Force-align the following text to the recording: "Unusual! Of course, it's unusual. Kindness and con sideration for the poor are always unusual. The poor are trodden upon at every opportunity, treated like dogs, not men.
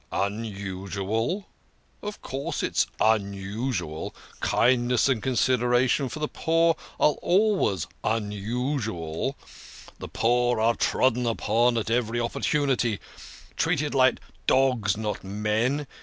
"Unusual! 0.11 1.45
Of 2.01 2.23
course, 2.23 2.63
it's 2.63 2.87
unusual. 2.99 4.15
Kindness 4.39 5.07
and 5.07 5.21
con 5.21 5.33
sideration 5.33 6.09
for 6.09 6.17
the 6.17 6.27
poor 6.27 6.75
are 6.99 7.13
always 7.21 7.85
unusual. 8.03 9.37
The 9.99 10.07
poor 10.09 10.59
are 10.59 10.73
trodden 10.73 11.27
upon 11.27 11.77
at 11.77 11.91
every 11.91 12.19
opportunity, 12.19 12.97
treated 13.55 13.93
like 13.93 14.19
dogs, 14.47 14.97
not 14.97 15.23
men. 15.23 15.85